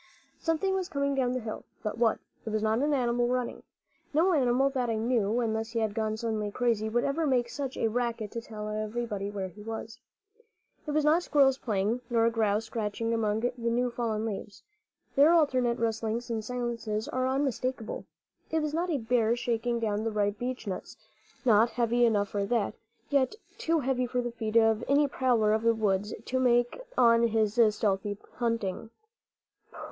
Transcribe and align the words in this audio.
Something 0.39 0.73
was 0.73 0.89
coming 0.89 1.13
down 1.13 1.33
the 1.33 1.39
hill; 1.39 1.63
but 1.83 1.95
what? 1.95 2.17
It 2.43 2.49
was 2.49 2.63
not 2.63 2.79
an 2.79 2.91
animal 2.91 3.27
running. 3.27 3.61
No 4.15 4.33
animal 4.33 4.71
that 4.71 4.89
I 4.89 4.95
knew, 4.95 5.39
unless 5.41 5.73
he 5.73 5.79
had 5.79 5.93
gone 5.93 6.17
suddenly 6.17 6.49
crazy, 6.49 6.89
would 6.89 7.03
ever 7.03 7.27
make 7.27 7.47
such 7.49 7.77
a 7.77 7.87
racket 7.87 8.31
to 8.31 8.41
tell 8.41 8.67
everybody 8.67 9.29
where 9.29 9.47
he 9.49 9.61
was. 9.61 9.99
It 10.87 10.91
was 10.93 11.05
not 11.05 11.21
squirrels 11.21 11.59
playing, 11.59 12.01
nor 12.09 12.27
grouse 12.31 12.65
scratching 12.65 13.13
among 13.13 13.41
the 13.41 13.53
new 13.69 13.91
fallen 13.91 14.25
leaves. 14.25 14.63
Their 15.15 15.31
alternate 15.33 15.77
rustlings 15.77 16.31
and 16.31 16.43
silences 16.43 17.07
are 17.07 17.27
unmistakable. 17.27 18.05
It 18.49 18.63
was 18.63 18.73
not 18.73 18.89
a 18.89 18.97
bear 18.97 19.35
shaking 19.35 19.77
down 19.79 20.03
the 20.03 20.09
ripe 20.09 20.39
beechnuts 20.39 20.97
not 21.45 21.69
heavy 21.69 22.05
enough 22.05 22.29
for 22.29 22.43
that, 22.47 22.73
yet 23.11 23.35
too 23.59 23.81
heavy 23.81 24.07
for 24.07 24.23
the 24.23 24.31
feet 24.31 24.57
of 24.57 24.83
any 24.87 25.07
prowler 25.07 25.53
of 25.53 25.61
the 25.61 25.75
woods 25.75 26.15
to 26.25 26.39
make 26.39 26.81
on 26.97 27.27
his 27.27 27.59
stealthy 27.75 28.17
hunting. 28.37 28.89